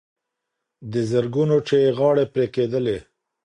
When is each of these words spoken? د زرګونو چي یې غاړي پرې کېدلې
د 0.91 0.93
زرګونو 1.11 1.57
چي 1.67 1.75
یې 1.83 1.91
غاړي 1.97 2.25
پرې 2.33 2.45
کېدلې 2.55 2.97